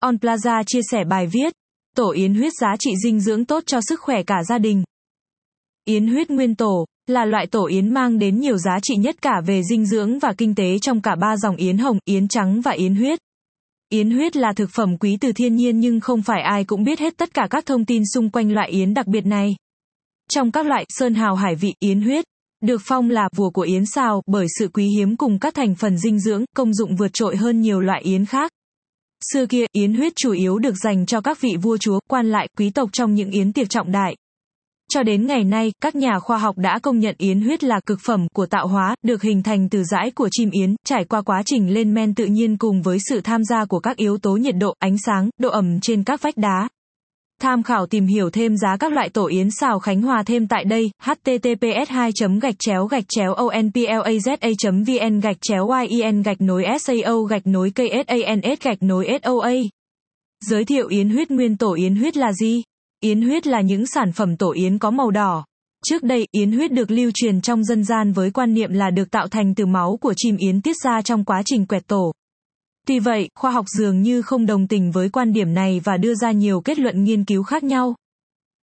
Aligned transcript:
On 0.00 0.16
Plaza 0.18 0.62
chia 0.66 0.80
sẻ 0.90 1.04
bài 1.04 1.26
viết, 1.26 1.52
tổ 1.96 2.10
yến 2.10 2.34
huyết 2.34 2.52
giá 2.60 2.76
trị 2.78 2.94
dinh 3.04 3.20
dưỡng 3.20 3.44
tốt 3.44 3.62
cho 3.66 3.80
sức 3.88 4.00
khỏe 4.00 4.22
cả 4.22 4.42
gia 4.48 4.58
đình. 4.58 4.82
Yến 5.84 6.06
huyết 6.06 6.30
nguyên 6.30 6.54
tổ 6.54 6.86
là 7.06 7.24
loại 7.24 7.46
tổ 7.46 7.66
yến 7.66 7.94
mang 7.94 8.18
đến 8.18 8.40
nhiều 8.40 8.58
giá 8.58 8.78
trị 8.82 8.94
nhất 8.96 9.22
cả 9.22 9.40
về 9.46 9.62
dinh 9.70 9.86
dưỡng 9.86 10.18
và 10.18 10.32
kinh 10.38 10.54
tế 10.54 10.78
trong 10.78 11.02
cả 11.02 11.16
ba 11.20 11.36
dòng 11.36 11.56
yến 11.56 11.78
hồng, 11.78 11.98
yến 12.04 12.28
trắng 12.28 12.60
và 12.60 12.70
yến 12.70 12.94
huyết. 12.94 13.18
Yến 13.88 14.10
huyết 14.10 14.36
là 14.36 14.52
thực 14.52 14.70
phẩm 14.70 14.98
quý 14.98 15.16
từ 15.20 15.32
thiên 15.32 15.56
nhiên 15.56 15.80
nhưng 15.80 16.00
không 16.00 16.22
phải 16.22 16.42
ai 16.42 16.64
cũng 16.64 16.84
biết 16.84 16.98
hết 16.98 17.16
tất 17.16 17.34
cả 17.34 17.46
các 17.50 17.66
thông 17.66 17.84
tin 17.84 18.02
xung 18.14 18.30
quanh 18.30 18.52
loại 18.52 18.70
yến 18.70 18.94
đặc 18.94 19.06
biệt 19.06 19.26
này. 19.26 19.56
Trong 20.30 20.52
các 20.52 20.66
loại 20.66 20.84
sơn 20.88 21.14
hào 21.14 21.34
hải 21.34 21.54
vị 21.54 21.74
yến 21.80 22.00
huyết, 22.00 22.24
được 22.62 22.80
phong 22.84 23.10
là 23.10 23.28
vua 23.36 23.50
của 23.50 23.62
yến 23.62 23.86
sao 23.86 24.22
bởi 24.26 24.46
sự 24.58 24.68
quý 24.68 24.88
hiếm 24.96 25.16
cùng 25.16 25.38
các 25.38 25.54
thành 25.54 25.74
phần 25.74 25.98
dinh 25.98 26.20
dưỡng, 26.20 26.44
công 26.56 26.74
dụng 26.74 26.96
vượt 26.96 27.12
trội 27.12 27.36
hơn 27.36 27.60
nhiều 27.60 27.80
loại 27.80 28.02
yến 28.02 28.24
khác. 28.24 28.52
Xưa 29.32 29.46
kia, 29.46 29.64
yến 29.72 29.94
huyết 29.94 30.12
chủ 30.16 30.32
yếu 30.32 30.58
được 30.58 30.74
dành 30.84 31.06
cho 31.06 31.20
các 31.20 31.40
vị 31.40 31.56
vua 31.62 31.76
chúa, 31.76 32.00
quan 32.08 32.30
lại, 32.30 32.48
quý 32.58 32.70
tộc 32.70 32.90
trong 32.92 33.14
những 33.14 33.30
yến 33.30 33.52
tiệc 33.52 33.70
trọng 33.70 33.92
đại. 33.92 34.16
Cho 34.88 35.02
đến 35.02 35.26
ngày 35.26 35.44
nay, 35.44 35.72
các 35.82 35.94
nhà 35.94 36.18
khoa 36.18 36.38
học 36.38 36.58
đã 36.58 36.78
công 36.78 36.98
nhận 36.98 37.14
yến 37.18 37.40
huyết 37.40 37.64
là 37.64 37.80
cực 37.86 37.98
phẩm 38.06 38.26
của 38.34 38.46
tạo 38.46 38.66
hóa, 38.66 38.94
được 39.02 39.22
hình 39.22 39.42
thành 39.42 39.68
từ 39.68 39.84
rãi 39.84 40.10
của 40.10 40.28
chim 40.32 40.50
yến, 40.50 40.76
trải 40.84 41.04
qua 41.04 41.22
quá 41.22 41.42
trình 41.46 41.74
lên 41.74 41.94
men 41.94 42.14
tự 42.14 42.26
nhiên 42.26 42.56
cùng 42.56 42.82
với 42.82 42.98
sự 43.08 43.20
tham 43.20 43.44
gia 43.44 43.64
của 43.64 43.80
các 43.80 43.96
yếu 43.96 44.18
tố 44.18 44.36
nhiệt 44.36 44.54
độ, 44.58 44.74
ánh 44.78 44.98
sáng, 44.98 45.30
độ 45.38 45.48
ẩm 45.48 45.80
trên 45.80 46.04
các 46.04 46.22
vách 46.22 46.36
đá. 46.36 46.68
Tham 47.42 47.62
khảo 47.62 47.86
tìm 47.86 48.06
hiểu 48.06 48.30
thêm 48.30 48.56
giá 48.56 48.76
các 48.76 48.92
loại 48.92 49.08
tổ 49.08 49.26
yến 49.26 49.48
xào 49.50 49.78
Khánh 49.78 50.02
Hòa 50.02 50.22
thêm 50.26 50.46
tại 50.46 50.64
đây, 50.64 50.90
https 51.02 51.88
2 51.88 52.10
gạch 52.42 52.54
chéo 52.58 52.86
gạch 52.86 53.04
chéo 53.08 53.34
onplaza 53.34 54.36
vn 54.86 55.20
gạch 55.20 55.36
chéo 55.40 55.68
yen 56.00 56.22
gạch 56.22 56.40
nối 56.40 56.64
sao 56.78 57.22
gạch 57.22 57.46
nối 57.46 57.70
ksans 57.70 58.62
gạch 58.62 58.82
nối 58.82 59.08
soa. 59.22 59.52
Giới 60.44 60.64
thiệu 60.64 60.88
yến 60.88 61.10
huyết 61.10 61.30
nguyên 61.30 61.56
tổ 61.56 61.74
yến 61.74 61.96
huyết 61.96 62.16
là 62.16 62.32
gì? 62.32 62.62
Yến 63.00 63.22
huyết 63.22 63.46
là 63.46 63.60
những 63.60 63.86
sản 63.86 64.12
phẩm 64.12 64.36
tổ 64.36 64.52
yến 64.52 64.78
có 64.78 64.90
màu 64.90 65.10
đỏ. 65.10 65.44
Trước 65.88 66.02
đây, 66.02 66.26
yến 66.30 66.52
huyết 66.52 66.72
được 66.72 66.90
lưu 66.90 67.10
truyền 67.14 67.40
trong 67.40 67.64
dân 67.64 67.84
gian 67.84 68.12
với 68.12 68.30
quan 68.30 68.54
niệm 68.54 68.72
là 68.72 68.90
được 68.90 69.10
tạo 69.10 69.28
thành 69.28 69.54
từ 69.54 69.66
máu 69.66 69.98
của 70.00 70.14
chim 70.16 70.36
yến 70.36 70.62
tiết 70.62 70.76
ra 70.84 71.02
trong 71.02 71.24
quá 71.24 71.42
trình 71.44 71.66
quẹt 71.66 71.86
tổ. 71.86 72.12
Tuy 72.86 72.98
vậy, 72.98 73.28
khoa 73.34 73.50
học 73.50 73.64
dường 73.68 74.02
như 74.02 74.22
không 74.22 74.46
đồng 74.46 74.66
tình 74.66 74.90
với 74.90 75.08
quan 75.08 75.32
điểm 75.32 75.54
này 75.54 75.80
và 75.84 75.96
đưa 75.96 76.14
ra 76.14 76.32
nhiều 76.32 76.60
kết 76.60 76.78
luận 76.78 77.04
nghiên 77.04 77.24
cứu 77.24 77.42
khác 77.42 77.64
nhau. 77.64 77.94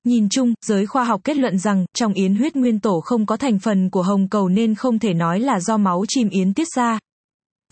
Nhìn 0.05 0.29
chung, 0.29 0.55
giới 0.67 0.87
khoa 0.87 1.05
học 1.05 1.21
kết 1.25 1.37
luận 1.37 1.59
rằng, 1.59 1.85
trong 1.95 2.13
yến 2.13 2.35
huyết 2.35 2.57
nguyên 2.57 2.81
tổ 2.81 3.01
không 3.01 3.27
có 3.27 3.37
thành 3.37 3.59
phần 3.59 3.91
của 3.91 4.03
hồng 4.03 4.29
cầu 4.29 4.49
nên 4.49 4.75
không 4.75 4.99
thể 4.99 5.15
nói 5.15 5.41
là 5.41 5.61
do 5.61 5.77
máu 5.77 6.05
chim 6.09 6.29
yến 6.29 6.55
tiết 6.55 6.69
ra. 6.77 6.99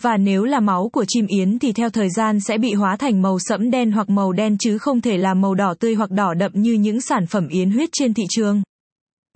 Và 0.00 0.16
nếu 0.16 0.44
là 0.44 0.60
máu 0.60 0.88
của 0.92 1.04
chim 1.08 1.26
yến 1.26 1.58
thì 1.58 1.72
theo 1.72 1.90
thời 1.90 2.08
gian 2.10 2.40
sẽ 2.40 2.58
bị 2.58 2.72
hóa 2.72 2.96
thành 2.96 3.22
màu 3.22 3.38
sẫm 3.38 3.70
đen 3.70 3.92
hoặc 3.92 4.10
màu 4.10 4.32
đen 4.32 4.56
chứ 4.58 4.78
không 4.78 5.00
thể 5.00 5.16
là 5.16 5.34
màu 5.34 5.54
đỏ 5.54 5.74
tươi 5.80 5.94
hoặc 5.94 6.10
đỏ 6.10 6.34
đậm 6.34 6.52
như 6.54 6.72
những 6.72 7.00
sản 7.00 7.26
phẩm 7.26 7.48
yến 7.48 7.70
huyết 7.70 7.88
trên 7.92 8.14
thị 8.14 8.22
trường. 8.30 8.62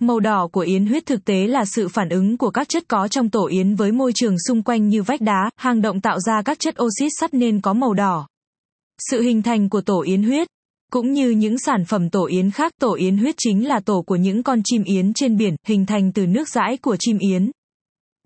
Màu 0.01 0.19
đỏ 0.19 0.47
của 0.51 0.61
yến 0.61 0.85
huyết 0.85 1.05
thực 1.05 1.25
tế 1.25 1.47
là 1.47 1.65
sự 1.65 1.87
phản 1.87 2.09
ứng 2.09 2.37
của 2.37 2.49
các 2.49 2.69
chất 2.69 2.83
có 2.87 3.07
trong 3.07 3.29
tổ 3.29 3.47
yến 3.47 3.75
với 3.75 3.91
môi 3.91 4.11
trường 4.15 4.35
xung 4.47 4.63
quanh 4.63 4.89
như 4.89 5.03
vách 5.03 5.21
đá, 5.21 5.49
hang 5.55 5.81
động 5.81 6.01
tạo 6.01 6.19
ra 6.19 6.41
các 6.41 6.59
chất 6.59 6.75
oxit 6.83 7.11
sắt 7.19 7.33
nên 7.33 7.61
có 7.61 7.73
màu 7.73 7.93
đỏ. 7.93 8.27
Sự 9.09 9.21
hình 9.21 9.41
thành 9.41 9.69
của 9.69 9.81
tổ 9.81 10.01
yến 10.01 10.23
huyết 10.23 10.47
cũng 10.91 11.13
như 11.13 11.29
những 11.29 11.57
sản 11.57 11.85
phẩm 11.85 12.09
tổ 12.09 12.25
yến 12.25 12.51
khác, 12.51 12.71
tổ 12.81 12.93
yến 12.93 13.17
huyết 13.17 13.35
chính 13.37 13.67
là 13.67 13.79
tổ 13.79 14.01
của 14.01 14.15
những 14.15 14.43
con 14.43 14.61
chim 14.63 14.83
yến 14.83 15.13
trên 15.13 15.37
biển, 15.37 15.55
hình 15.67 15.85
thành 15.85 16.11
từ 16.11 16.27
nước 16.27 16.49
rãi 16.49 16.77
của 16.77 16.97
chim 16.99 17.17
yến. 17.19 17.51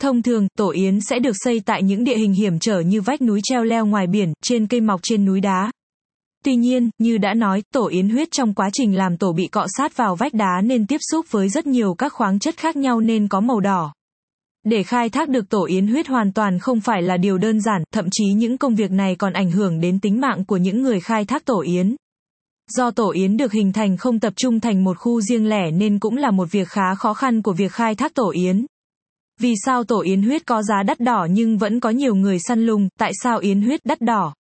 Thông 0.02 0.22
thường, 0.22 0.48
tổ 0.58 0.70
yến 0.70 1.02
sẽ 1.02 1.20
được 1.20 1.36
xây 1.46 1.60
tại 1.66 1.84
những 1.84 2.04
địa 2.04 2.18
hình 2.18 2.34
hiểm 2.34 2.60
trở 2.60 2.80
như 2.80 3.02
vách 3.02 3.22
núi 3.22 3.40
treo 3.44 3.64
leo 3.64 3.86
ngoài 3.86 4.08
biển, 4.08 4.34
trên 4.44 4.68
cây 4.68 4.82
mọc 4.82 5.00
trên 5.04 5.26
núi 5.26 5.42
đá. 5.42 5.72
Tuy 6.46 6.56
nhiên, 6.56 6.90
như 6.98 7.18
đã 7.18 7.34
nói, 7.34 7.64
tổ 7.74 7.88
yến 7.88 8.10
huyết 8.10 8.28
trong 8.32 8.54
quá 8.54 8.70
trình 8.74 8.96
làm 8.96 9.18
tổ 9.18 9.34
bị 9.34 9.48
cọ 9.48 9.66
sát 9.78 9.98
vào 9.98 10.16
vách 10.16 10.34
đá 10.34 10.62
nên 10.64 10.88
tiếp 10.88 10.98
xúc 11.12 11.26
với 11.32 11.50
rất 11.50 11.68
nhiều 11.68 11.94
các 11.94 12.14
khoáng 12.14 12.40
chất 12.40 12.58
khác 12.58 12.76
nhau 12.76 13.02
nên 13.02 13.28
có 13.28 13.40
màu 13.40 13.60
đỏ. 13.60 13.94
Để 14.64 14.84
khai 14.84 15.10
thác 15.10 15.30
được 15.30 15.50
tổ 15.50 15.66
yến 15.66 15.88
huyết 15.88 16.08
hoàn 16.08 16.34
toàn 16.34 16.60
không 16.60 16.82
phải 16.82 17.02
là 17.02 17.18
điều 17.18 17.38
đơn 17.38 17.62
giản, 17.62 17.84
thậm 17.94 18.06
chí 18.12 18.26
những 18.26 18.58
công 18.58 18.76
việc 18.76 18.92
này 18.92 19.16
còn 19.16 19.34
ảnh 19.34 19.52
hưởng 19.52 19.80
đến 19.80 20.00
tính 20.00 20.22
mạng 20.22 20.46
của 20.46 20.58
những 20.58 20.82
người 20.82 21.00
khai 21.00 21.26
thác 21.26 21.46
tổ 21.46 21.62
yến. 21.62 21.96
Do 22.78 22.92
tổ 22.92 23.12
yến 23.12 23.38
được 23.38 23.52
hình 23.52 23.74
thành 23.74 23.98
không 23.98 24.20
tập 24.20 24.34
trung 24.36 24.60
thành 24.60 24.84
một 24.84 24.98
khu 24.98 25.22
riêng 25.22 25.50
lẻ 25.50 25.72
nên 25.72 26.00
cũng 26.00 26.18
là 26.18 26.32
một 26.32 26.52
việc 26.52 26.68
khá 26.68 26.96
khó 26.96 27.14
khăn 27.14 27.42
của 27.42 27.54
việc 27.54 27.72
khai 27.72 27.96
thác 27.96 28.14
tổ 28.14 28.32
yến. 28.32 28.66
Vì 29.40 29.54
sao 29.66 29.84
tổ 29.84 30.02
yến 30.02 30.22
huyết 30.22 30.46
có 30.46 30.64
giá 30.64 30.84
đắt 30.84 31.00
đỏ 31.00 31.28
nhưng 31.32 31.58
vẫn 31.58 31.80
có 31.80 31.90
nhiều 31.90 32.16
người 32.16 32.40
săn 32.40 32.66
lùng, 32.66 32.90
tại 33.00 33.12
sao 33.24 33.40
yến 33.40 33.62
huyết 33.62 33.86
đắt 33.86 34.02
đỏ? 34.02 34.34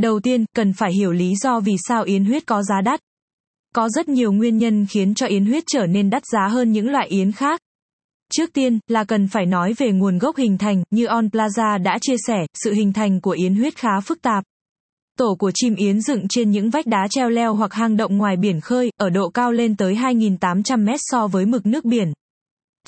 Đầu 0.00 0.20
tiên, 0.20 0.44
cần 0.56 0.72
phải 0.72 0.92
hiểu 0.92 1.12
lý 1.12 1.34
do 1.36 1.60
vì 1.60 1.76
sao 1.88 2.02
yến 2.02 2.24
huyết 2.24 2.46
có 2.46 2.62
giá 2.62 2.80
đắt. 2.80 3.00
Có 3.74 3.88
rất 3.88 4.08
nhiều 4.08 4.32
nguyên 4.32 4.58
nhân 4.58 4.86
khiến 4.90 5.14
cho 5.14 5.26
yến 5.26 5.46
huyết 5.46 5.64
trở 5.66 5.86
nên 5.86 6.10
đắt 6.10 6.22
giá 6.32 6.48
hơn 6.48 6.72
những 6.72 6.90
loại 6.90 7.08
yến 7.08 7.32
khác. 7.32 7.60
Trước 8.32 8.52
tiên, 8.52 8.78
là 8.88 9.04
cần 9.04 9.28
phải 9.28 9.46
nói 9.46 9.72
về 9.72 9.92
nguồn 9.92 10.18
gốc 10.18 10.36
hình 10.36 10.58
thành, 10.58 10.82
như 10.90 11.06
On 11.06 11.26
Plaza 11.26 11.82
đã 11.82 11.98
chia 12.00 12.16
sẻ, 12.26 12.46
sự 12.54 12.72
hình 12.72 12.92
thành 12.92 13.20
của 13.20 13.30
yến 13.30 13.54
huyết 13.54 13.76
khá 13.76 14.00
phức 14.00 14.22
tạp. 14.22 14.44
Tổ 15.18 15.36
của 15.38 15.50
chim 15.54 15.74
yến 15.74 16.00
dựng 16.00 16.28
trên 16.28 16.50
những 16.50 16.70
vách 16.70 16.86
đá 16.86 17.06
treo 17.10 17.30
leo 17.30 17.54
hoặc 17.54 17.72
hang 17.72 17.96
động 17.96 18.16
ngoài 18.16 18.36
biển 18.36 18.60
khơi, 18.60 18.90
ở 19.00 19.10
độ 19.10 19.30
cao 19.30 19.52
lên 19.52 19.76
tới 19.76 19.94
2.800 19.94 20.84
mét 20.84 21.00
so 21.02 21.26
với 21.26 21.46
mực 21.46 21.66
nước 21.66 21.84
biển. 21.84 22.12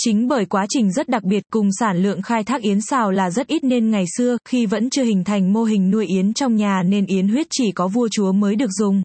Chính 0.05 0.29
bởi 0.29 0.45
quá 0.45 0.67
trình 0.69 0.93
rất 0.93 1.09
đặc 1.09 1.25
biệt 1.25 1.43
cùng 1.53 1.69
sản 1.81 2.03
lượng 2.03 2.23
khai 2.23 2.45
thác 2.45 2.63
yến 2.63 2.81
xào 2.81 3.11
là 3.11 3.31
rất 3.31 3.47
ít 3.47 3.65
nên 3.65 3.91
ngày 3.91 4.05
xưa, 4.17 4.37
khi 4.49 4.67
vẫn 4.67 4.91
chưa 4.91 5.05
hình 5.05 5.25
thành 5.25 5.53
mô 5.53 5.63
hình 5.63 5.91
nuôi 5.91 6.07
yến 6.07 6.33
trong 6.33 6.57
nhà 6.57 6.83
nên 6.83 7.07
yến 7.07 7.29
huyết 7.29 7.47
chỉ 7.51 7.73
có 7.73 7.89
vua 7.89 8.09
chúa 8.11 8.33
mới 8.33 8.57
được 8.57 8.71
dùng. 8.79 9.03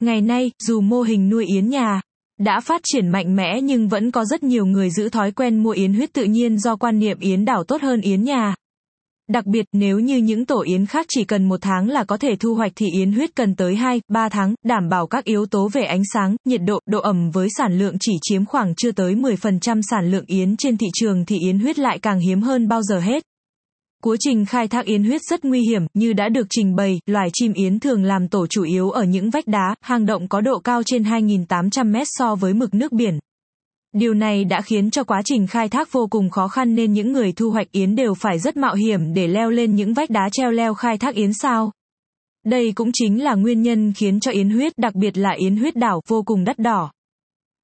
Ngày 0.00 0.20
nay, 0.20 0.50
dù 0.62 0.80
mô 0.80 1.02
hình 1.02 1.28
nuôi 1.28 1.46
yến 1.46 1.68
nhà 1.68 2.00
đã 2.40 2.60
phát 2.60 2.80
triển 2.84 3.08
mạnh 3.08 3.36
mẽ 3.36 3.60
nhưng 3.62 3.88
vẫn 3.88 4.10
có 4.10 4.24
rất 4.24 4.42
nhiều 4.42 4.66
người 4.66 4.90
giữ 4.90 5.08
thói 5.08 5.32
quen 5.32 5.62
mua 5.62 5.70
yến 5.70 5.94
huyết 5.94 6.12
tự 6.12 6.24
nhiên 6.24 6.58
do 6.58 6.76
quan 6.76 6.98
niệm 6.98 7.18
yến 7.20 7.44
đảo 7.44 7.64
tốt 7.64 7.82
hơn 7.82 8.00
yến 8.00 8.22
nhà. 8.22 8.54
Đặc 9.28 9.46
biệt 9.46 9.66
nếu 9.72 9.98
như 9.98 10.16
những 10.16 10.46
tổ 10.46 10.62
yến 10.62 10.86
khác 10.86 11.06
chỉ 11.08 11.24
cần 11.24 11.48
một 11.48 11.60
tháng 11.60 11.88
là 11.88 12.04
có 12.04 12.16
thể 12.16 12.36
thu 12.36 12.54
hoạch 12.54 12.72
thì 12.76 12.86
yến 12.92 13.12
huyết 13.12 13.36
cần 13.36 13.54
tới 13.54 13.76
2, 13.76 14.00
3 14.08 14.28
tháng, 14.28 14.54
đảm 14.64 14.88
bảo 14.88 15.06
các 15.06 15.24
yếu 15.24 15.46
tố 15.46 15.68
về 15.72 15.84
ánh 15.84 16.02
sáng, 16.12 16.36
nhiệt 16.44 16.60
độ, 16.66 16.80
độ 16.86 17.00
ẩm 17.00 17.30
với 17.30 17.48
sản 17.58 17.78
lượng 17.78 17.96
chỉ 18.00 18.12
chiếm 18.22 18.44
khoảng 18.44 18.74
chưa 18.74 18.92
tới 18.92 19.14
10% 19.14 19.80
sản 19.90 20.10
lượng 20.10 20.24
yến 20.26 20.56
trên 20.56 20.76
thị 20.76 20.86
trường 20.94 21.24
thì 21.24 21.38
yến 21.38 21.58
huyết 21.58 21.78
lại 21.78 21.98
càng 21.98 22.20
hiếm 22.20 22.40
hơn 22.40 22.68
bao 22.68 22.82
giờ 22.82 23.00
hết. 23.00 23.24
Quá 24.02 24.16
trình 24.20 24.44
khai 24.44 24.68
thác 24.68 24.84
yến 24.84 25.04
huyết 25.04 25.20
rất 25.30 25.44
nguy 25.44 25.60
hiểm, 25.60 25.82
như 25.94 26.12
đã 26.12 26.28
được 26.28 26.46
trình 26.50 26.74
bày, 26.74 27.00
loài 27.06 27.28
chim 27.32 27.52
yến 27.52 27.80
thường 27.80 28.04
làm 28.04 28.28
tổ 28.28 28.46
chủ 28.46 28.62
yếu 28.62 28.90
ở 28.90 29.04
những 29.04 29.30
vách 29.30 29.46
đá, 29.46 29.74
hang 29.80 30.06
động 30.06 30.28
có 30.28 30.40
độ 30.40 30.58
cao 30.58 30.82
trên 30.86 31.02
2.800 31.02 31.92
mét 31.92 32.06
so 32.10 32.34
với 32.34 32.54
mực 32.54 32.74
nước 32.74 32.92
biển. 32.92 33.18
Điều 33.94 34.14
này 34.14 34.44
đã 34.44 34.60
khiến 34.60 34.90
cho 34.90 35.04
quá 35.04 35.22
trình 35.24 35.46
khai 35.46 35.68
thác 35.68 35.92
vô 35.92 36.06
cùng 36.10 36.30
khó 36.30 36.48
khăn 36.48 36.74
nên 36.74 36.92
những 36.92 37.12
người 37.12 37.32
thu 37.32 37.50
hoạch 37.50 37.72
yến 37.72 37.94
đều 37.94 38.14
phải 38.14 38.38
rất 38.38 38.56
mạo 38.56 38.74
hiểm 38.74 39.14
để 39.14 39.28
leo 39.28 39.50
lên 39.50 39.74
những 39.74 39.94
vách 39.94 40.10
đá 40.10 40.28
treo 40.32 40.50
leo 40.50 40.74
khai 40.74 40.98
thác 40.98 41.14
yến 41.14 41.32
sao. 41.32 41.72
Đây 42.44 42.72
cũng 42.72 42.90
chính 42.92 43.24
là 43.24 43.34
nguyên 43.34 43.62
nhân 43.62 43.92
khiến 43.96 44.20
cho 44.20 44.30
yến 44.30 44.50
huyết, 44.50 44.78
đặc 44.78 44.94
biệt 44.94 45.18
là 45.18 45.30
yến 45.30 45.56
huyết 45.56 45.76
đảo, 45.76 46.00
vô 46.08 46.22
cùng 46.22 46.44
đắt 46.44 46.58
đỏ. 46.58 46.92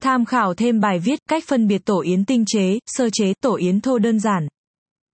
Tham 0.03 0.25
khảo 0.25 0.55
thêm 0.55 0.81
bài 0.81 0.99
viết 0.99 1.21
cách 1.29 1.45
phân 1.47 1.67
biệt 1.69 1.85
tổ 1.85 2.01
yến 2.01 2.25
tinh 2.25 2.45
chế, 2.47 2.79
sơ 2.87 3.09
chế, 3.13 3.33
tổ 3.43 3.55
yến 3.57 3.81
thô 3.81 3.99
đơn 3.99 4.21
giản. 4.21 4.49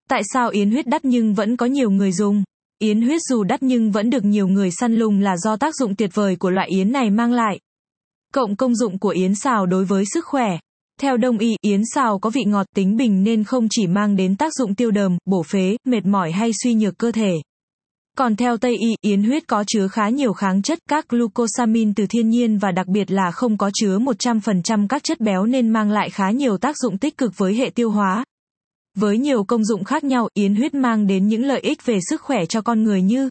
Tại 0.09 0.23
sao 0.33 0.49
yến 0.49 0.71
huyết 0.71 0.87
đắt 0.87 1.05
nhưng 1.05 1.35
vẫn 1.35 1.57
có 1.57 1.67
nhiều 1.67 1.91
người 1.91 2.13
dùng? 2.13 2.45
Yến 2.79 3.03
huyết 3.03 3.21
dù 3.29 3.45
đắt 3.45 3.63
nhưng 3.63 3.91
vẫn 3.91 4.11
được 4.11 4.25
nhiều 4.25 4.49
người 4.49 4.71
săn 4.71 4.95
lùng 4.95 5.21
là 5.21 5.37
do 5.37 5.57
tác 5.57 5.75
dụng 5.75 5.97
tuyệt 5.97 6.11
vời 6.15 6.37
của 6.37 6.51
loại 6.51 6.69
yến 6.69 6.93
này 6.93 7.11
mang 7.11 7.33
lại. 7.33 7.61
Cộng 8.35 8.57
công 8.57 8.75
dụng 8.75 8.99
của 8.99 9.09
yến 9.09 9.35
xào 9.35 9.67
đối 9.67 9.85
với 9.85 10.05
sức 10.15 10.25
khỏe. 10.25 10.59
Theo 11.01 11.17
đông 11.17 11.39
y, 11.39 11.57
yến 11.61 11.81
xào 11.95 12.19
có 12.19 12.31
vị 12.31 12.45
ngọt 12.47 12.67
tính 12.75 12.97
bình 12.97 13.25
nên 13.25 13.45
không 13.45 13.67
chỉ 13.71 13.87
mang 13.87 14.17
đến 14.17 14.37
tác 14.37 14.53
dụng 14.55 14.75
tiêu 14.75 14.91
đờm, 14.91 15.19
bổ 15.27 15.43
phế, 15.43 15.77
mệt 15.85 16.07
mỏi 16.07 16.33
hay 16.33 16.51
suy 16.63 16.75
nhược 16.75 16.99
cơ 16.99 17.13
thể. 17.13 17.33
Còn 18.17 18.37
theo 18.37 18.57
Tây 18.57 18.77
y, 18.77 18.95
yến 19.01 19.23
huyết 19.23 19.47
có 19.47 19.65
chứa 19.67 19.89
khá 19.89 20.09
nhiều 20.09 20.33
kháng 20.33 20.63
chất, 20.63 20.79
các 20.89 21.09
glucosamine 21.09 21.93
từ 21.97 22.07
thiên 22.07 22.29
nhiên 22.29 22.59
và 22.59 22.71
đặc 22.73 22.87
biệt 22.87 23.11
là 23.11 23.31
không 23.31 23.57
có 23.57 23.71
chứa 23.75 23.99
100% 23.99 24.87
các 24.89 25.05
chất 25.05 25.21
béo 25.21 25.47
nên 25.47 25.71
mang 25.71 25.91
lại 25.91 26.11
khá 26.11 26.31
nhiều 26.31 26.59
tác 26.59 26.77
dụng 26.79 26.99
tích 26.99 27.17
cực 27.17 27.33
với 27.37 27.55
hệ 27.55 27.71
tiêu 27.71 27.91
hóa. 27.91 28.25
Với 28.95 29.19
nhiều 29.19 29.45
công 29.45 29.65
dụng 29.65 29.85
khác 29.85 30.05
nhau, 30.05 30.29
yến 30.35 30.55
huyết 30.55 30.75
mang 30.75 31.07
đến 31.07 31.29
những 31.29 31.45
lợi 31.45 31.61
ích 31.61 31.87
về 31.87 31.99
sức 32.11 32.23
khỏe 32.23 32.47
cho 32.49 32.61
con 32.61 32.83
người 32.83 33.03
như 33.03 33.29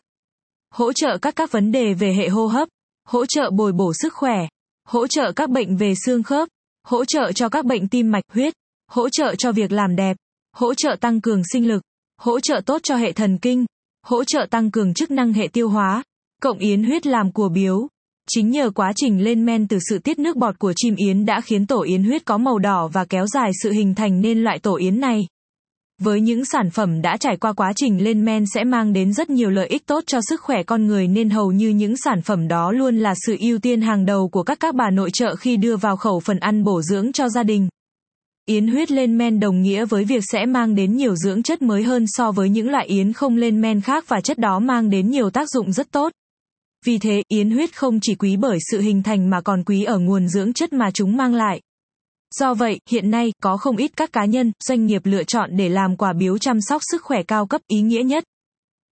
hỗ 0.73 0.94
trợ 0.94 1.17
các 1.17 1.35
các 1.35 1.51
vấn 1.51 1.71
đề 1.71 1.94
về 1.94 2.13
hệ 2.13 2.29
hô 2.29 2.47
hấp, 2.47 2.67
hỗ 3.07 3.25
trợ 3.25 3.50
bồi 3.50 3.71
bổ 3.71 3.94
sức 3.94 4.13
khỏe, 4.13 4.47
hỗ 4.88 5.07
trợ 5.07 5.31
các 5.31 5.50
bệnh 5.50 5.77
về 5.77 5.94
xương 6.06 6.23
khớp, 6.23 6.50
hỗ 6.85 7.05
trợ 7.05 7.31
cho 7.31 7.49
các 7.49 7.65
bệnh 7.65 7.87
tim 7.87 8.11
mạch 8.11 8.23
huyết, 8.33 8.53
hỗ 8.91 9.09
trợ 9.09 9.35
cho 9.35 9.51
việc 9.51 9.71
làm 9.71 9.95
đẹp, 9.95 10.17
hỗ 10.55 10.73
trợ 10.73 10.95
tăng 10.99 11.21
cường 11.21 11.41
sinh 11.53 11.67
lực, 11.67 11.81
hỗ 12.21 12.39
trợ 12.39 12.61
tốt 12.65 12.79
cho 12.83 12.95
hệ 12.95 13.11
thần 13.11 13.37
kinh, 13.37 13.65
hỗ 14.05 14.23
trợ 14.23 14.47
tăng 14.49 14.71
cường 14.71 14.93
chức 14.93 15.11
năng 15.11 15.33
hệ 15.33 15.47
tiêu 15.47 15.69
hóa, 15.69 16.03
cộng 16.41 16.57
yến 16.57 16.83
huyết 16.83 17.07
làm 17.07 17.31
của 17.31 17.49
biếu. 17.49 17.87
Chính 18.29 18.49
nhờ 18.49 18.69
quá 18.69 18.93
trình 18.95 19.23
lên 19.23 19.45
men 19.45 19.67
từ 19.67 19.79
sự 19.89 19.99
tiết 19.99 20.19
nước 20.19 20.37
bọt 20.37 20.59
của 20.59 20.73
chim 20.75 20.95
yến 20.95 21.25
đã 21.25 21.41
khiến 21.41 21.67
tổ 21.67 21.81
yến 21.81 22.03
huyết 22.03 22.25
có 22.25 22.37
màu 22.37 22.59
đỏ 22.59 22.88
và 22.88 23.05
kéo 23.05 23.27
dài 23.27 23.51
sự 23.63 23.71
hình 23.71 23.95
thành 23.95 24.21
nên 24.21 24.43
loại 24.43 24.59
tổ 24.59 24.75
yến 24.75 24.99
này. 24.99 25.27
Với 26.01 26.21
những 26.21 26.45
sản 26.45 26.69
phẩm 26.69 27.01
đã 27.01 27.18
trải 27.18 27.38
qua 27.38 27.53
quá 27.53 27.74
trình 27.75 28.03
lên 28.03 28.25
men 28.25 28.45
sẽ 28.53 28.63
mang 28.63 28.94
đến 28.94 29.13
rất 29.13 29.30
nhiều 29.30 29.50
lợi 29.50 29.68
ích 29.68 29.86
tốt 29.86 30.03
cho 30.07 30.19
sức 30.30 30.42
khỏe 30.42 30.63
con 30.63 30.88
người 30.88 31.07
nên 31.07 31.30
hầu 31.30 31.51
như 31.51 31.69
những 31.69 31.97
sản 31.97 32.21
phẩm 32.21 32.47
đó 32.47 32.71
luôn 32.71 32.97
là 32.97 33.13
sự 33.25 33.38
ưu 33.39 33.59
tiên 33.59 33.81
hàng 33.81 34.06
đầu 34.06 34.30
của 34.30 34.44
các 34.44 34.59
các 34.59 34.75
bà 34.75 34.89
nội 34.89 35.09
trợ 35.13 35.36
khi 35.36 35.57
đưa 35.57 35.75
vào 35.75 35.97
khẩu 35.97 36.19
phần 36.19 36.39
ăn 36.39 36.63
bổ 36.63 36.81
dưỡng 36.81 37.12
cho 37.12 37.30
gia 37.30 37.44
đình. 37.44 37.69
Yến 38.45 38.68
huyết 38.68 38.92
lên 38.92 39.18
men 39.18 39.39
đồng 39.39 39.62
nghĩa 39.62 39.86
với 39.86 40.06
việc 40.06 40.24
sẽ 40.31 40.45
mang 40.45 40.75
đến 40.75 40.95
nhiều 40.95 41.15
dưỡng 41.15 41.44
chất 41.44 41.62
mới 41.62 41.83
hơn 41.83 42.06
so 42.07 42.31
với 42.31 42.50
những 42.50 42.69
loại 42.69 42.88
yến 42.88 43.13
không 43.13 43.36
lên 43.36 43.62
men 43.62 43.81
khác 43.81 44.06
và 44.07 44.21
chất 44.21 44.38
đó 44.38 44.59
mang 44.59 44.89
đến 44.89 45.09
nhiều 45.09 45.30
tác 45.30 45.50
dụng 45.50 45.71
rất 45.71 45.91
tốt. 45.91 46.12
Vì 46.86 46.98
thế, 46.98 47.24
yến 47.27 47.51
huyết 47.51 47.75
không 47.75 48.00
chỉ 48.01 48.15
quý 48.15 48.38
bởi 48.38 48.57
sự 48.71 48.81
hình 48.81 49.03
thành 49.03 49.30
mà 49.30 49.41
còn 49.41 49.63
quý 49.63 49.83
ở 49.83 50.00
nguồn 50.00 50.27
dưỡng 50.27 50.53
chất 50.53 50.74
mà 50.74 50.91
chúng 50.91 51.18
mang 51.18 51.33
lại. 51.33 51.62
Do 52.39 52.53
vậy, 52.53 52.79
hiện 52.89 53.11
nay, 53.11 53.31
có 53.43 53.57
không 53.57 53.77
ít 53.77 53.91
các 53.97 54.13
cá 54.13 54.25
nhân, 54.25 54.51
doanh 54.67 54.85
nghiệp 54.85 55.01
lựa 55.05 55.23
chọn 55.23 55.57
để 55.57 55.69
làm 55.69 55.97
quả 55.97 56.13
biếu 56.13 56.37
chăm 56.37 56.61
sóc 56.61 56.81
sức 56.91 57.03
khỏe 57.03 57.23
cao 57.23 57.45
cấp 57.45 57.61
ý 57.67 57.81
nghĩa 57.81 58.03
nhất. 58.03 58.23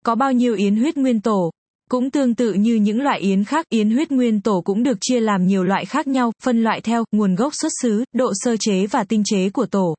Có 0.04 0.14
bao 0.14 0.32
nhiêu 0.32 0.54
yến 0.54 0.76
huyết 0.76 0.96
nguyên 0.96 1.20
tổ? 1.20 1.50
Cũng 1.90 2.10
tương 2.10 2.34
tự 2.34 2.52
như 2.52 2.74
những 2.74 3.00
loại 3.02 3.20
yến 3.20 3.44
khác, 3.44 3.68
yến 3.68 3.90
huyết 3.90 4.12
nguyên 4.12 4.40
tổ 4.40 4.60
cũng 4.64 4.82
được 4.82 4.98
chia 5.00 5.20
làm 5.20 5.46
nhiều 5.46 5.64
loại 5.64 5.84
khác 5.84 6.06
nhau, 6.06 6.32
phân 6.42 6.62
loại 6.62 6.80
theo 6.80 7.04
nguồn 7.12 7.34
gốc 7.34 7.52
xuất 7.54 7.72
xứ, 7.82 8.04
độ 8.12 8.32
sơ 8.34 8.56
chế 8.60 8.86
và 8.86 9.04
tinh 9.04 9.22
chế 9.24 9.50
của 9.50 9.66
tổ. 9.66 9.94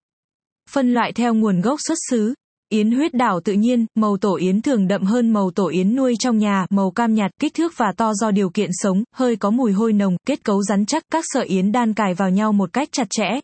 Phân 0.69 0.93
loại 0.93 1.11
theo 1.11 1.33
nguồn 1.33 1.61
gốc 1.61 1.79
xuất 1.87 1.97
xứ, 2.09 2.33
Yến 2.75 2.91
huyết 2.91 3.13
đảo 3.13 3.39
tự 3.39 3.53
nhiên, 3.53 3.85
màu 3.95 4.17
tổ 4.17 4.35
yến 4.35 4.61
thường 4.61 4.87
đậm 4.87 5.03
hơn 5.03 5.33
màu 5.33 5.51
tổ 5.51 5.67
yến 5.67 5.95
nuôi 5.95 6.15
trong 6.19 6.37
nhà, 6.37 6.65
màu 6.69 6.91
cam 6.91 7.13
nhạt, 7.13 7.31
kích 7.39 7.53
thước 7.53 7.73
và 7.77 7.91
to 7.97 8.13
do 8.13 8.31
điều 8.31 8.49
kiện 8.49 8.69
sống, 8.73 9.03
hơi 9.13 9.35
có 9.35 9.49
mùi 9.49 9.71
hôi 9.71 9.93
nồng, 9.93 10.17
kết 10.27 10.43
cấu 10.43 10.63
rắn 10.63 10.85
chắc, 10.85 11.03
các 11.11 11.25
sợi 11.27 11.45
yến 11.45 11.71
đan 11.71 11.93
cài 11.93 12.13
vào 12.13 12.29
nhau 12.29 12.53
một 12.53 12.73
cách 12.73 12.89
chặt 12.91 13.07
chẽ. 13.09 13.39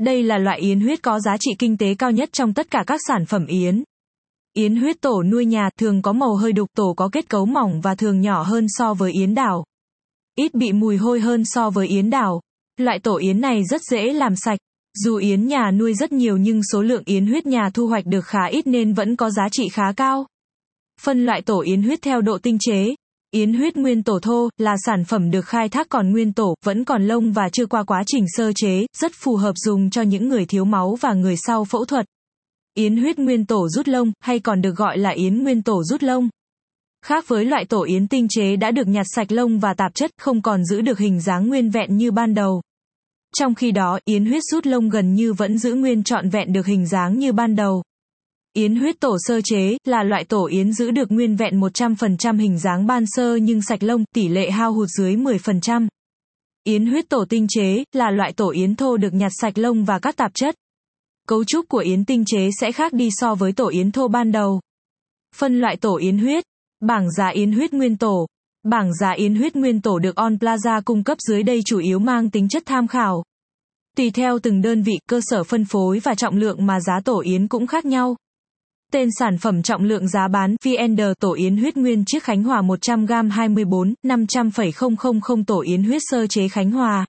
Đây 0.00 0.22
là 0.22 0.38
loại 0.38 0.60
yến 0.60 0.80
huyết 0.80 1.02
có 1.02 1.20
giá 1.20 1.36
trị 1.40 1.50
kinh 1.58 1.76
tế 1.76 1.94
cao 1.94 2.10
nhất 2.10 2.28
trong 2.32 2.54
tất 2.54 2.70
cả 2.70 2.84
các 2.86 3.00
sản 3.08 3.26
phẩm 3.26 3.46
yến. 3.46 3.82
Yến 4.52 4.76
huyết 4.76 5.00
tổ 5.00 5.22
nuôi 5.22 5.44
nhà 5.44 5.70
thường 5.78 6.02
có 6.02 6.12
màu 6.12 6.36
hơi 6.36 6.52
đục, 6.52 6.68
tổ 6.76 6.94
có 6.96 7.08
kết 7.12 7.28
cấu 7.28 7.46
mỏng 7.46 7.80
và 7.80 7.94
thường 7.94 8.20
nhỏ 8.20 8.42
hơn 8.42 8.66
so 8.68 8.94
với 8.94 9.12
yến 9.12 9.34
đảo. 9.34 9.64
Ít 10.36 10.54
bị 10.54 10.72
mùi 10.72 10.96
hôi 10.96 11.20
hơn 11.20 11.42
so 11.44 11.70
với 11.70 11.88
yến 11.88 12.10
đảo. 12.10 12.40
Loại 12.76 12.98
tổ 12.98 13.16
yến 13.16 13.40
này 13.40 13.64
rất 13.64 13.80
dễ 13.90 14.12
làm 14.12 14.36
sạch. 14.36 14.58
Dù 14.94 15.16
yến 15.16 15.46
nhà 15.46 15.70
nuôi 15.70 15.94
rất 15.94 16.12
nhiều 16.12 16.36
nhưng 16.36 16.60
số 16.72 16.82
lượng 16.82 17.02
yến 17.04 17.26
huyết 17.26 17.46
nhà 17.46 17.70
thu 17.74 17.86
hoạch 17.86 18.06
được 18.06 18.24
khá 18.24 18.44
ít 18.50 18.66
nên 18.66 18.92
vẫn 18.92 19.16
có 19.16 19.30
giá 19.30 19.48
trị 19.52 19.68
khá 19.68 19.92
cao. 19.96 20.26
Phân 21.00 21.24
loại 21.24 21.42
tổ 21.42 21.60
yến 21.60 21.82
huyết 21.82 22.02
theo 22.02 22.20
độ 22.20 22.38
tinh 22.38 22.56
chế. 22.60 22.94
Yến 23.30 23.54
huyết 23.54 23.76
nguyên 23.76 24.02
tổ 24.02 24.18
thô 24.22 24.48
là 24.58 24.76
sản 24.86 25.04
phẩm 25.04 25.30
được 25.30 25.44
khai 25.44 25.68
thác 25.68 25.88
còn 25.88 26.10
nguyên 26.10 26.32
tổ, 26.32 26.54
vẫn 26.64 26.84
còn 26.84 27.02
lông 27.02 27.32
và 27.32 27.48
chưa 27.48 27.66
qua 27.66 27.82
quá 27.82 28.02
trình 28.06 28.24
sơ 28.28 28.52
chế, 28.52 28.86
rất 28.98 29.12
phù 29.14 29.36
hợp 29.36 29.52
dùng 29.56 29.90
cho 29.90 30.02
những 30.02 30.28
người 30.28 30.46
thiếu 30.46 30.64
máu 30.64 30.94
và 31.00 31.14
người 31.14 31.36
sau 31.36 31.64
phẫu 31.64 31.84
thuật. 31.84 32.06
Yến 32.74 32.96
huyết 32.96 33.18
nguyên 33.18 33.46
tổ 33.46 33.68
rút 33.68 33.88
lông, 33.88 34.12
hay 34.20 34.38
còn 34.40 34.62
được 34.62 34.76
gọi 34.76 34.98
là 34.98 35.10
yến 35.10 35.42
nguyên 35.42 35.62
tổ 35.62 35.84
rút 35.84 36.02
lông. 36.02 36.28
Khác 37.04 37.28
với 37.28 37.44
loại 37.44 37.64
tổ 37.64 37.82
yến 37.82 38.08
tinh 38.08 38.26
chế 38.30 38.56
đã 38.56 38.70
được 38.70 38.88
nhặt 38.88 39.06
sạch 39.14 39.32
lông 39.32 39.58
và 39.58 39.74
tạp 39.74 39.94
chất, 39.94 40.10
không 40.18 40.42
còn 40.42 40.64
giữ 40.64 40.80
được 40.80 40.98
hình 40.98 41.20
dáng 41.20 41.48
nguyên 41.48 41.70
vẹn 41.70 41.96
như 41.96 42.10
ban 42.10 42.34
đầu. 42.34 42.62
Trong 43.36 43.54
khi 43.54 43.72
đó, 43.72 43.98
yến 44.04 44.26
huyết 44.26 44.42
rút 44.42 44.66
lông 44.66 44.88
gần 44.88 45.14
như 45.14 45.32
vẫn 45.32 45.58
giữ 45.58 45.74
nguyên 45.74 46.02
trọn 46.04 46.28
vẹn 46.28 46.52
được 46.52 46.66
hình 46.66 46.86
dáng 46.86 47.18
như 47.18 47.32
ban 47.32 47.56
đầu. 47.56 47.82
Yến 48.52 48.76
huyết 48.76 49.00
tổ 49.00 49.16
sơ 49.20 49.40
chế 49.40 49.76
là 49.84 50.02
loại 50.02 50.24
tổ 50.24 50.46
yến 50.46 50.72
giữ 50.72 50.90
được 50.90 51.12
nguyên 51.12 51.36
vẹn 51.36 51.60
100% 51.60 52.38
hình 52.38 52.58
dáng 52.58 52.86
ban 52.86 53.04
sơ 53.06 53.36
nhưng 53.36 53.62
sạch 53.62 53.82
lông, 53.82 54.04
tỷ 54.14 54.28
lệ 54.28 54.50
hao 54.50 54.72
hụt 54.72 54.88
dưới 54.88 55.16
10%. 55.16 55.88
Yến 56.64 56.86
huyết 56.86 57.08
tổ 57.08 57.24
tinh 57.28 57.46
chế 57.48 57.84
là 57.92 58.10
loại 58.10 58.32
tổ 58.32 58.50
yến 58.50 58.76
thô 58.76 58.96
được 58.96 59.14
nhặt 59.14 59.32
sạch 59.40 59.58
lông 59.58 59.84
và 59.84 59.98
các 59.98 60.16
tạp 60.16 60.34
chất. 60.34 60.54
Cấu 61.28 61.44
trúc 61.44 61.68
của 61.68 61.78
yến 61.78 62.04
tinh 62.04 62.24
chế 62.26 62.48
sẽ 62.60 62.72
khác 62.72 62.92
đi 62.92 63.08
so 63.12 63.34
với 63.34 63.52
tổ 63.52 63.68
yến 63.68 63.90
thô 63.92 64.08
ban 64.08 64.32
đầu. 64.32 64.60
Phân 65.36 65.60
loại 65.60 65.76
tổ 65.76 65.96
yến 65.96 66.18
huyết, 66.18 66.44
bảng 66.80 67.10
giá 67.10 67.28
yến 67.28 67.52
huyết 67.52 67.72
nguyên 67.72 67.96
tổ, 67.96 68.26
Bảng 68.64 68.94
giá 68.94 69.10
yến 69.10 69.34
huyết 69.34 69.56
nguyên 69.56 69.80
tổ 69.80 69.98
được 69.98 70.16
On 70.16 70.34
Plaza 70.34 70.82
cung 70.84 71.04
cấp 71.04 71.18
dưới 71.28 71.42
đây 71.42 71.60
chủ 71.66 71.78
yếu 71.78 71.98
mang 71.98 72.30
tính 72.30 72.48
chất 72.48 72.62
tham 72.66 72.86
khảo. 72.86 73.24
Tùy 73.96 74.10
theo 74.10 74.38
từng 74.38 74.62
đơn 74.62 74.82
vị, 74.82 74.98
cơ 75.08 75.20
sở 75.22 75.44
phân 75.44 75.64
phối 75.64 75.98
và 75.98 76.14
trọng 76.14 76.36
lượng 76.36 76.66
mà 76.66 76.80
giá 76.80 77.00
tổ 77.04 77.20
yến 77.20 77.48
cũng 77.48 77.66
khác 77.66 77.84
nhau. 77.84 78.16
Tên 78.92 79.08
sản 79.18 79.38
phẩm 79.38 79.62
trọng 79.62 79.82
lượng 79.82 80.08
giá 80.08 80.28
bán 80.28 80.56
VND 80.64 81.00
tổ 81.20 81.32
yến 81.32 81.56
huyết 81.56 81.76
nguyên 81.76 82.04
chiếc 82.06 82.22
Khánh 82.22 82.42
Hòa 82.42 82.62
100g 82.62 83.30
24, 83.30 83.94
500,000 84.02 85.44
tổ 85.46 85.60
yến 85.60 85.82
huyết 85.82 86.02
sơ 86.04 86.26
chế 86.26 86.48
Khánh 86.48 86.70
Hòa. 86.70 87.06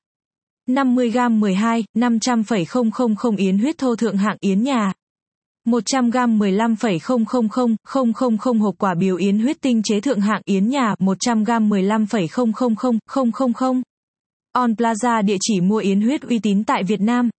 50g 0.70 1.40
12, 1.40 1.84
500,000 1.96 3.36
yến 3.38 3.58
huyết 3.58 3.78
thô 3.78 3.96
thượng 3.96 4.18
hạng 4.18 4.38
yến 4.40 4.64
nhà. 4.64 4.94
100g 5.66 6.38
15,000,000 6.38 8.60
hộp 8.60 8.76
quả 8.78 8.96
biếu 8.96 9.16
yến 9.16 9.40
huyết 9.40 9.62
tinh 9.62 9.82
chế 9.84 10.02
thượng 10.02 10.20
hạng 10.20 10.42
yến 10.46 10.70
nhà 10.70 10.96
100g 11.00 11.68
15,000,000. 11.68 13.82
On 14.54 14.74
Plaza 14.74 15.26
địa 15.26 15.38
chỉ 15.42 15.62
mua 15.62 15.78
yến 15.78 16.02
huyết 16.02 16.22
uy 16.22 16.40
tín 16.40 16.64
tại 16.64 16.84
Việt 16.84 17.02
Nam. 17.02 17.30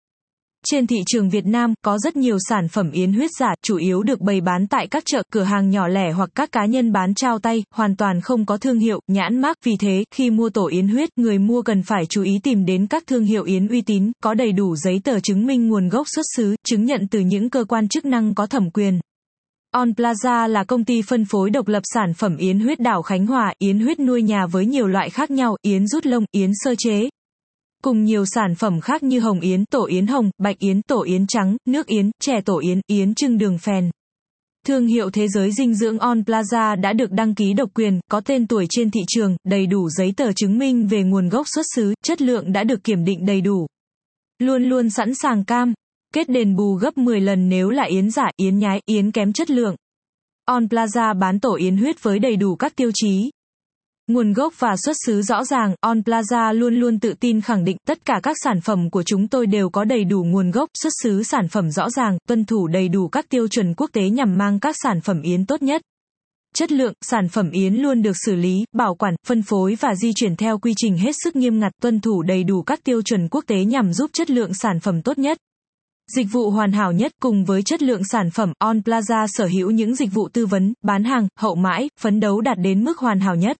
Trên 0.66 0.86
thị 0.86 0.96
trường 1.06 1.28
Việt 1.28 1.46
Nam 1.46 1.74
có 1.84 1.98
rất 1.98 2.16
nhiều 2.16 2.36
sản 2.48 2.68
phẩm 2.68 2.90
yến 2.90 3.12
huyết 3.12 3.30
giả, 3.38 3.54
chủ 3.62 3.76
yếu 3.76 4.02
được 4.02 4.20
bày 4.20 4.40
bán 4.40 4.66
tại 4.66 4.86
các 4.86 5.02
chợ, 5.06 5.22
cửa 5.32 5.42
hàng 5.42 5.70
nhỏ 5.70 5.88
lẻ 5.88 6.12
hoặc 6.12 6.30
các 6.34 6.52
cá 6.52 6.66
nhân 6.66 6.92
bán 6.92 7.14
trao 7.14 7.38
tay, 7.38 7.64
hoàn 7.74 7.96
toàn 7.96 8.20
không 8.20 8.46
có 8.46 8.56
thương 8.56 8.78
hiệu, 8.78 9.00
nhãn 9.08 9.40
mác. 9.40 9.56
Vì 9.64 9.72
thế, 9.80 10.04
khi 10.14 10.30
mua 10.30 10.50
tổ 10.50 10.66
yến 10.66 10.88
huyết, 10.88 11.08
người 11.16 11.38
mua 11.38 11.62
cần 11.62 11.82
phải 11.82 12.06
chú 12.06 12.22
ý 12.22 12.32
tìm 12.42 12.64
đến 12.64 12.86
các 12.86 13.06
thương 13.06 13.24
hiệu 13.24 13.44
yến 13.44 13.68
uy 13.68 13.80
tín, 13.80 14.12
có 14.22 14.34
đầy 14.34 14.52
đủ 14.52 14.76
giấy 14.76 15.00
tờ 15.04 15.20
chứng 15.20 15.46
minh 15.46 15.68
nguồn 15.68 15.88
gốc 15.88 16.06
xuất 16.14 16.22
xứ, 16.36 16.56
chứng 16.66 16.84
nhận 16.84 17.08
từ 17.10 17.20
những 17.20 17.50
cơ 17.50 17.64
quan 17.64 17.88
chức 17.88 18.04
năng 18.04 18.34
có 18.34 18.46
thẩm 18.46 18.70
quyền. 18.70 19.00
On 19.74 19.90
Plaza 19.90 20.48
là 20.48 20.64
công 20.64 20.84
ty 20.84 21.02
phân 21.02 21.24
phối 21.24 21.50
độc 21.50 21.68
lập 21.68 21.82
sản 21.94 22.14
phẩm 22.14 22.36
yến 22.36 22.60
huyết 22.60 22.80
đảo 22.80 23.02
Khánh 23.02 23.26
Hòa, 23.26 23.52
yến 23.58 23.78
huyết 23.78 24.00
nuôi 24.00 24.22
nhà 24.22 24.46
với 24.46 24.66
nhiều 24.66 24.86
loại 24.86 25.10
khác 25.10 25.30
nhau, 25.30 25.56
yến 25.62 25.86
rút 25.86 26.06
lông, 26.06 26.24
yến 26.32 26.50
sơ 26.54 26.74
chế, 26.78 27.08
cùng 27.82 28.04
nhiều 28.04 28.24
sản 28.26 28.54
phẩm 28.54 28.80
khác 28.80 29.02
như 29.02 29.20
hồng 29.20 29.40
yến, 29.40 29.64
tổ 29.64 29.84
yến 29.86 30.06
hồng, 30.06 30.30
bạch 30.38 30.58
yến, 30.58 30.82
tổ 30.82 31.02
yến 31.02 31.26
trắng, 31.26 31.56
nước 31.68 31.86
yến, 31.86 32.10
chè 32.20 32.40
tổ 32.44 32.58
yến, 32.58 32.80
yến 32.86 33.14
trưng 33.14 33.38
đường 33.38 33.58
phèn. 33.58 33.90
Thương 34.66 34.86
hiệu 34.86 35.10
thế 35.10 35.28
giới 35.28 35.52
dinh 35.52 35.74
dưỡng 35.74 35.98
On 35.98 36.20
Plaza 36.20 36.80
đã 36.80 36.92
được 36.92 37.10
đăng 37.10 37.34
ký 37.34 37.52
độc 37.52 37.70
quyền, 37.74 38.00
có 38.10 38.20
tên 38.20 38.46
tuổi 38.46 38.66
trên 38.70 38.90
thị 38.90 39.00
trường, 39.08 39.36
đầy 39.44 39.66
đủ 39.66 39.88
giấy 39.90 40.12
tờ 40.16 40.32
chứng 40.32 40.58
minh 40.58 40.86
về 40.86 41.02
nguồn 41.02 41.28
gốc 41.28 41.46
xuất 41.54 41.66
xứ, 41.76 41.94
chất 42.04 42.22
lượng 42.22 42.52
đã 42.52 42.64
được 42.64 42.84
kiểm 42.84 43.04
định 43.04 43.26
đầy 43.26 43.40
đủ. 43.40 43.66
Luôn 44.38 44.62
luôn 44.62 44.90
sẵn 44.90 45.14
sàng 45.14 45.44
cam, 45.44 45.72
kết 46.14 46.28
đền 46.28 46.56
bù 46.56 46.74
gấp 46.74 46.98
10 46.98 47.20
lần 47.20 47.48
nếu 47.48 47.70
là 47.70 47.84
yến 47.84 48.10
giả, 48.10 48.30
yến 48.36 48.58
nhái, 48.58 48.80
yến 48.86 49.10
kém 49.10 49.32
chất 49.32 49.50
lượng. 49.50 49.76
On 50.44 50.66
Plaza 50.66 51.18
bán 51.18 51.40
tổ 51.40 51.54
yến 51.54 51.76
huyết 51.76 52.02
với 52.02 52.18
đầy 52.18 52.36
đủ 52.36 52.56
các 52.56 52.76
tiêu 52.76 52.90
chí, 52.94 53.30
Nguồn 54.06 54.32
gốc 54.32 54.54
và 54.58 54.76
xuất 54.76 54.96
xứ 55.06 55.22
rõ 55.22 55.44
ràng, 55.44 55.74
On 55.80 56.00
Plaza 56.00 56.52
luôn 56.52 56.74
luôn 56.74 56.98
tự 56.98 57.14
tin 57.20 57.40
khẳng 57.40 57.64
định 57.64 57.76
tất 57.86 58.04
cả 58.04 58.20
các 58.22 58.36
sản 58.44 58.60
phẩm 58.60 58.90
của 58.90 59.02
chúng 59.02 59.28
tôi 59.28 59.46
đều 59.46 59.70
có 59.70 59.84
đầy 59.84 60.04
đủ 60.04 60.24
nguồn 60.24 60.50
gốc, 60.50 60.70
xuất 60.82 60.92
xứ 61.02 61.22
sản 61.22 61.48
phẩm 61.48 61.70
rõ 61.70 61.90
ràng, 61.90 62.18
tuân 62.28 62.44
thủ 62.44 62.66
đầy 62.66 62.88
đủ 62.88 63.08
các 63.08 63.28
tiêu 63.28 63.48
chuẩn 63.48 63.74
quốc 63.74 63.90
tế 63.92 64.08
nhằm 64.10 64.38
mang 64.38 64.60
các 64.60 64.76
sản 64.82 65.00
phẩm 65.00 65.22
yến 65.22 65.46
tốt 65.46 65.62
nhất. 65.62 65.82
Chất 66.54 66.72
lượng, 66.72 66.92
sản 67.00 67.28
phẩm 67.28 67.50
yến 67.50 67.74
luôn 67.74 68.02
được 68.02 68.16
xử 68.26 68.34
lý, 68.34 68.64
bảo 68.72 68.94
quản, 68.94 69.14
phân 69.26 69.42
phối 69.42 69.76
và 69.80 69.94
di 69.94 70.12
chuyển 70.14 70.36
theo 70.36 70.58
quy 70.58 70.72
trình 70.76 70.96
hết 70.98 71.12
sức 71.24 71.36
nghiêm 71.36 71.60
ngặt, 71.60 71.72
tuân 71.82 72.00
thủ 72.00 72.22
đầy 72.22 72.44
đủ 72.44 72.62
các 72.62 72.84
tiêu 72.84 73.02
chuẩn 73.02 73.28
quốc 73.28 73.44
tế 73.46 73.64
nhằm 73.64 73.92
giúp 73.92 74.10
chất 74.12 74.30
lượng 74.30 74.54
sản 74.54 74.80
phẩm 74.80 75.02
tốt 75.02 75.18
nhất. 75.18 75.38
Dịch 76.16 76.26
vụ 76.32 76.50
hoàn 76.50 76.72
hảo 76.72 76.92
nhất 76.92 77.12
cùng 77.20 77.44
với 77.44 77.62
chất 77.62 77.82
lượng 77.82 78.04
sản 78.04 78.30
phẩm, 78.30 78.52
On 78.58 78.78
Plaza 78.78 79.26
sở 79.28 79.46
hữu 79.46 79.70
những 79.70 79.94
dịch 79.94 80.12
vụ 80.12 80.28
tư 80.32 80.46
vấn, 80.46 80.72
bán 80.82 81.04
hàng, 81.04 81.28
hậu 81.38 81.54
mãi, 81.54 81.88
phấn 82.00 82.20
đấu 82.20 82.40
đạt 82.40 82.58
đến 82.58 82.84
mức 82.84 82.98
hoàn 82.98 83.20
hảo 83.20 83.36
nhất. 83.36 83.56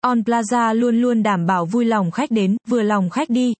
On 0.00 0.22
Plaza 0.22 0.72
luôn 0.74 1.00
luôn 1.00 1.22
đảm 1.22 1.46
bảo 1.46 1.66
vui 1.66 1.84
lòng 1.84 2.10
khách 2.10 2.30
đến, 2.30 2.56
vừa 2.68 2.82
lòng 2.82 3.10
khách 3.10 3.30
đi. 3.30 3.54